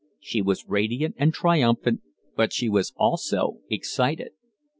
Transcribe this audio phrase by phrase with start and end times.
[0.19, 2.01] She was radiant and triumphant,
[2.35, 4.31] but she was also excited.